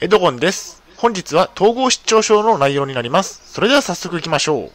[0.00, 0.82] エドゴンです。
[0.96, 3.40] 本日は統合失調症の内容になります。
[3.52, 4.72] それでは早速行きましょう。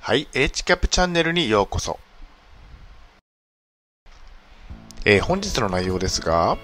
[0.00, 1.98] はい、HCAP チャンネルにようこそ。
[5.06, 6.58] えー本日の内容ですが、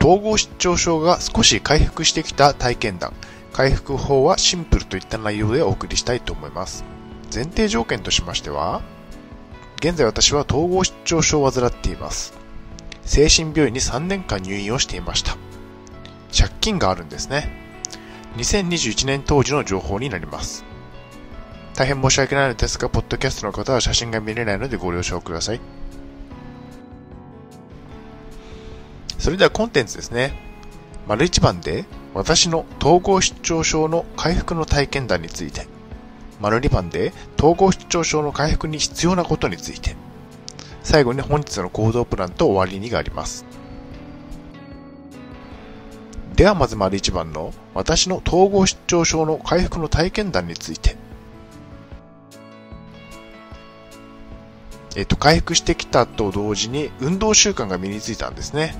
[0.00, 3.14] 統合失調症が少し回復してきた体験談、
[3.52, 6.84] 回復法はシンプルといった内容でお送りしたいと思います。
[7.34, 8.80] 前提条件としましては、
[9.80, 12.34] 現在私は統合失調症を患っています。
[13.02, 15.38] 精神病院に3年間入院をしていました。
[16.36, 17.50] 借金があるんですね。
[18.36, 20.64] 2021年当時の情報になります。
[21.74, 25.60] 大変申し訳ないのですが、ポッドキャストの方は写真が見れないのでご了承ください。
[29.18, 30.34] それではコンテンツですね。
[31.08, 35.66] 丸一番で、私の統合失調症の回復の体験談について。
[36.40, 39.94] 丸2番で統合失調症の回復に必要なことについて。
[40.82, 43.44] 最後に本日の行動プランと終わりにがあります。
[46.34, 50.96] ではまず丸1番の私の統合失調症の回復の体験談について。
[54.96, 58.74] えっと回復してきたと同時に運動習慣が身についたんですね。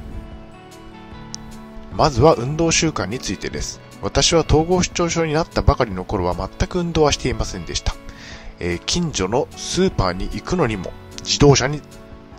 [1.93, 3.81] まずは運動習慣についてです。
[4.03, 7.95] 私は統合失調症になったばかりの頃は全く運動はしていませんでした。
[8.59, 10.93] えー近所のスーパーに行くのにも
[11.23, 11.81] 自動車に、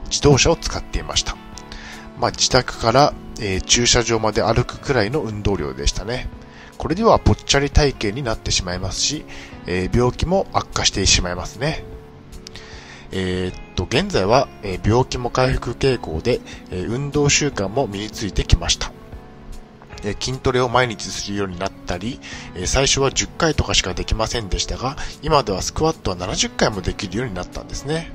[0.10, 1.36] 自動車を使っていました。
[2.20, 6.30] まあ自宅から、えー駐車場まで歩くくらいの運動量でしたね。
[6.78, 9.26] これではぽっちゃり体型になってしまいますし、
[9.68, 11.84] えー病気も悪化してしまいますね。
[13.12, 16.40] えーっと、現在は、え病気も回復傾向で、
[16.72, 18.94] え運動習慣も身についてきました。
[20.04, 22.20] え筋トレを毎日するようになったり、
[22.56, 28.12] え最初は10回とかしかできませんでしたが、今ではスクワットは70回もできるようになったんですね。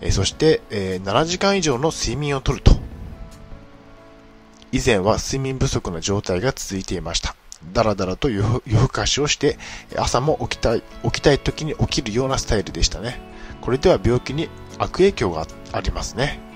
[0.00, 2.78] えそして、え7時間以上の睡眠をとると。
[4.72, 7.34] 以前は睡眠不足の状態が続いていました。
[7.72, 9.58] だらだらと夜夜更かしをして、
[9.96, 13.20] 朝も起きたい、起きたい時に起きるようなスタイルでしたね。
[13.60, 16.49] これでは病気に悪影響がありますね。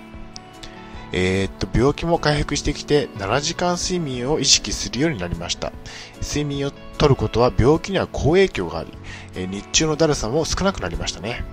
[1.17, 5.73] えーっと、病気も回復してきて、7時間睡眠を意識するようになりました。
[6.21, 8.91] 睡眠をとることは病気には好影響があり、
[9.37, 11.45] え日中のだるさも少なくなりましたね。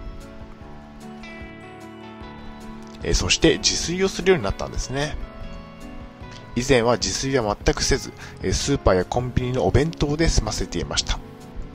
[3.03, 5.15] えそして自炊をするようになったんですね。
[6.55, 8.11] 以前は自炊は全くせず、
[8.51, 11.19] スーパーやコンビニのお弁当で済ませていました。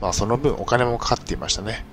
[0.01, 1.85] まあその分お金もかかっていましたね。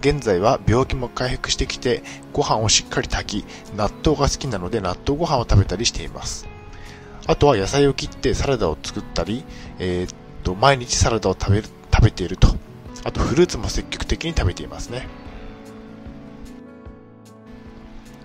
[0.00, 2.02] 現在は病気も回復してきて、
[2.32, 3.46] ご飯をしっかり炊き、
[3.76, 6.46] 納豆が好きなので納豆ご飯を食べたりしています。
[7.26, 9.44] あとは野菜を切ってサラダを作ったり、
[9.78, 10.14] えーっ
[10.44, 12.54] と、毎日サラダを食べ、食べていると。
[13.04, 15.08] あとフルーツも積極的に食べていますね。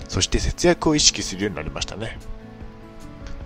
[0.08, 2.20] そして節約を意識するようになりましたね。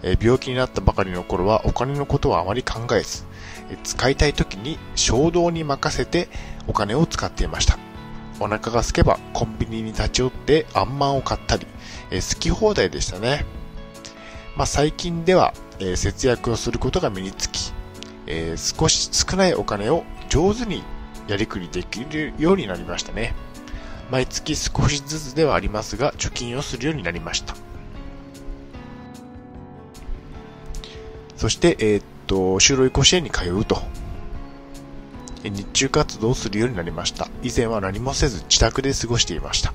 [0.04, 3.24] えー病気になったばかりの頃はお金のことはあまり考えず、
[3.84, 6.28] 使いたい時に衝動に任せて
[6.68, 7.85] お金を使っていました。
[8.40, 11.66] お腹が空けばコンビニに立ち寄ってあんまんを買ったり、
[12.12, 13.46] えー好き放題でしたね。
[14.56, 17.74] まあ、最近では、えー節約をすることが身につき、
[18.28, 20.84] えー少し少ないお金を上手に
[21.28, 23.34] やりくりできるようになりましたね。
[24.12, 27.56] 毎月少しずつではありますが、貯金をするようになりました。
[31.38, 33.82] そして、えーっと、就労移行支援に通うと。
[35.50, 37.28] 日中活動をするようになりました。
[37.44, 39.74] 以前は何もせず自宅で過ごしていました。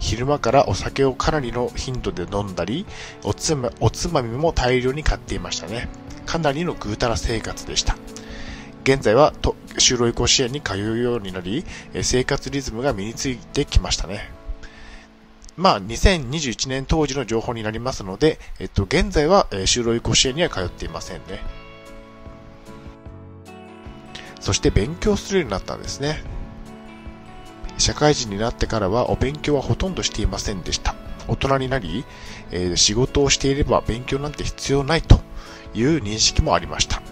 [0.00, 2.86] 昼間からお酒をかなりの頻度で飲んだり、
[3.24, 5.88] おつまおつまみも大量に買っていましたね。
[6.26, 7.96] かなりのぐうたら生活でした。
[8.84, 11.64] 現在はと就労移行支援に通うようになり、
[12.02, 14.30] 生活リズムが身についてきましたね。
[15.58, 21.57] まあ、2021年当時の情報になりますので、えっと、現在は、就労移行支援には通っていませんね。
[24.48, 26.24] そして勉強するようになったんですね。
[27.76, 30.94] 社会人になってからはお勉強はほとんどしていませんでした。
[31.26, 32.06] 大人になり、
[32.50, 35.20] えー仕事をしていれば勉強なんて必要ないと
[35.74, 37.02] いう認識もありました。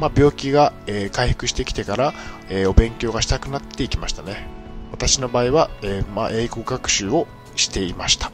[0.00, 2.14] まあ、病気が、えー回復してきてから、
[2.48, 4.48] えーお勉強がしたくなっていきましたね。
[4.90, 8.32] 私の場合は、えまあ、英語学習をしていました。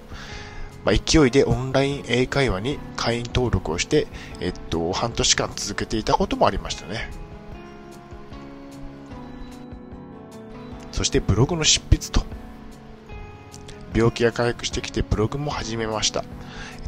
[0.84, 4.06] まあ、勢いでオンライン英会話に会員登録をして、
[4.38, 7.23] えっと、半年間続けていたこともありましたね。
[10.94, 12.24] そしてブログの執筆と。
[13.92, 16.22] 病気が回復してきてブログも始めました。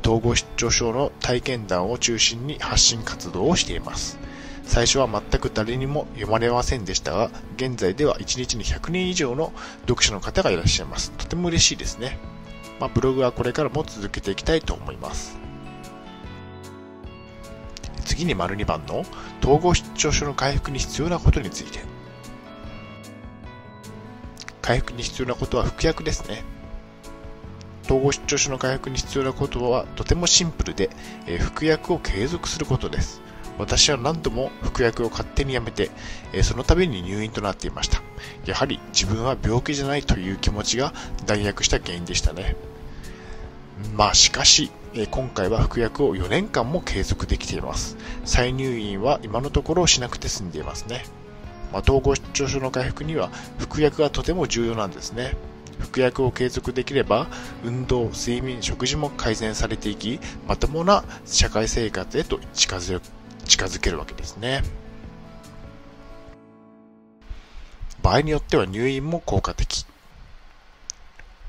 [0.01, 4.17] 統合失調症の体験談を中心に発信活動をしています。
[4.63, 9.53] 最初は全く誰にも読まれませんでしたが、現在では1日に100人以上の
[9.89, 11.11] 読者の方がいらっしゃいます。
[11.11, 12.21] とても嬉しいですね。
[12.79, 15.37] まあ、ブログはこれからも続けていきたいと思います。
[18.05, 19.05] 次に丸2番の
[19.43, 21.96] 統合失調症の回復に必要なことについて。
[24.67, 26.43] 回復に必要なことは服薬ですね。
[27.85, 30.91] 統合失調症の回復に必要なことはとてもシンプルで、
[31.29, 33.23] え、服薬を継続することです。
[33.61, 35.93] 私は何度も服薬を勝手にやめて、
[36.33, 38.03] え、その度に入院となっていました。
[38.45, 40.93] やはり自分は病気じゃないという気持ちが
[41.27, 42.57] 弾薬した原因でしたね。
[43.95, 47.97] まあしかし、え、今回は服薬を4年間も継続できています。
[48.25, 51.05] 再入院は今のところしなくて済んでいますね。
[51.73, 55.37] まあ、統合失調症の回復には服薬がとても重要なんですね。
[55.79, 57.27] 服薬を継続できれば、
[57.65, 63.01] 運動、睡眠、食事も改善されていき、まともな社会生活へと近づ
[63.45, 64.63] 近づけるわけですね。
[68.03, 69.85] 場合によっては入院も効果的。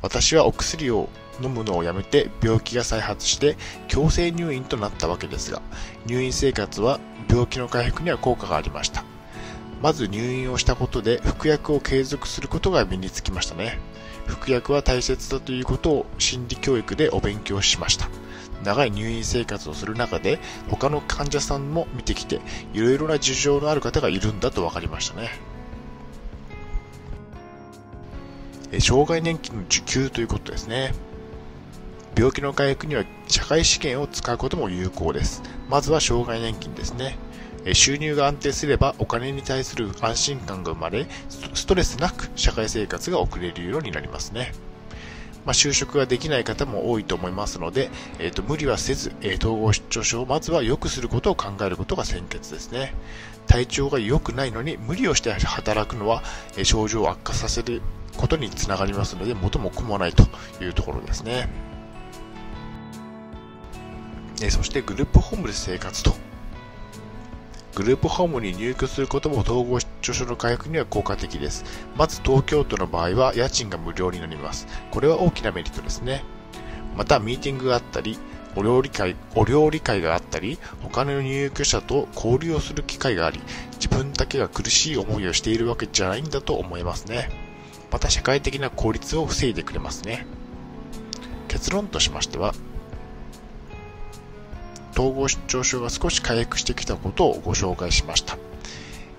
[0.01, 1.09] 私はお薬を
[1.41, 5.61] 飲むのをやめて病気が再発して強制入院となったわけですが、
[6.05, 6.99] 入院生活は
[7.29, 9.06] 病気の回復には効果がありました。
[9.81, 13.79] まず入院をしたことで服薬を継続することが身につきましたね。
[14.25, 18.09] 服薬は大切だということを心理教育でお勉強しました。
[18.63, 20.39] 長い入院生活をする中で
[20.69, 22.41] 他の患者さんも見てきて
[22.74, 25.29] いろいろな事情のある方がいるんだと分かりましたね。
[28.80, 30.94] 障害年金の受給ということですね。
[32.18, 35.44] 病気の回復には社会資源を使うことも有効です。
[35.69, 37.15] まずは障害年金ですね。
[37.73, 44.53] 収入が安定すればお金に対する安心感が生まれ、ストレスなく社会生活が送れるようになりますね。
[45.45, 52.93] まあ、就職ができない方も多いと思いますので、えーと、無理はせず、え、統合失調症をまずは良くすることを考えることが先決ですね。
[53.47, 56.21] 体調が良くないのに無理をして働くのは、
[56.57, 57.81] え、症状を悪化させる
[58.17, 60.23] ことにつながりますので、元も子もないと
[60.61, 61.47] いうところですね。
[64.41, 66.13] え、そしてグループホームで生活と
[67.77, 71.63] グループホームに入居することも統合失調症の回復には効果的です。
[71.95, 74.65] まず東京都の場合は家賃が無料になります。
[74.89, 76.24] これは大きなメリットですね。
[76.95, 78.18] またミーティングがあったり、
[78.56, 83.39] お料理会、お料理会があったり、他の入居者と交流をする機会があり、
[83.74, 87.30] 自分だけが苦しい思いをしているわけじゃないんだと思いますね。
[87.91, 90.25] また社会的な効率を防いでくれますね。
[91.47, 92.56] 結論としましては、
[94.97, 98.35] 統合失調症が少し回復してきたことをご紹介しました。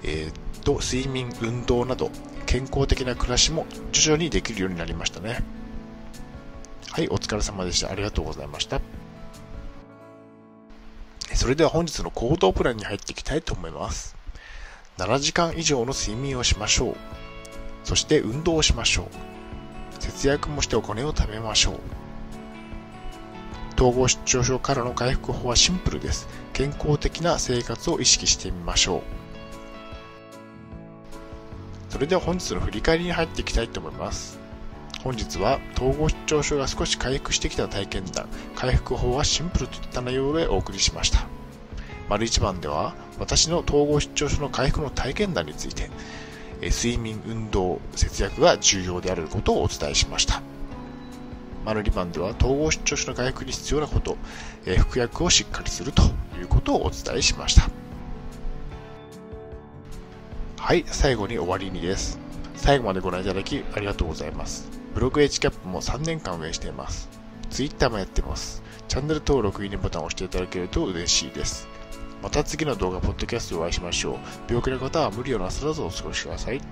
[0.02, 2.10] えー、っと、睡眠、運動など、
[2.46, 5.44] 健康的な暮らしも徐々にできるようになりましたね。
[6.90, 7.92] はい、お疲れ様でした。
[7.92, 8.80] ありがとうございました。
[11.32, 14.16] それでは本日の行動プランに入っていきたいと思います。
[14.96, 16.96] 7時間以上の睡眠をしましょう。
[17.84, 20.02] そして運動をしましょう。
[20.02, 22.07] 節約もしてお金を貯めましょう。
[23.78, 26.26] 統合失調症からの回復法はシンプルです。
[26.52, 29.02] 健康的な生活を意識してみましょう。
[31.88, 34.40] それでは本日の振り返りに入っていきたいと思います。
[35.04, 38.26] 本日は統合失調症が少し回復してきた体験談、
[38.56, 41.28] 回復法はシンプルといった内容でお送りしました。
[42.08, 45.88] 丸1番では私の統合失調症の回復の体験談について、
[46.62, 50.42] 睡眠、運動、節約が重要であることをお伝えしました。
[51.68, 54.16] 丸2番では統合失調症の回復に必要なこと、
[54.64, 56.02] えー、服薬をしっかりすると
[56.38, 57.68] いうことをお伝えしました。
[60.56, 62.18] はい、最後に終わりにです。
[62.56, 64.66] 最後までご覧いただきありがとうございます。
[64.94, 67.10] ブログ h キャップも3年間運営しています。
[67.50, 68.62] Twitter もやってます。
[68.88, 71.68] チャンネル登録、いいねボタンを押していただけると嬉しいです。
[72.22, 74.16] また次の動画、ポッドキャストでお会いしましょう。
[74.48, 76.62] 病気の方は無理をなさらずお過ごしください。